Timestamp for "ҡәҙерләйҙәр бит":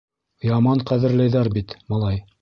0.93-1.81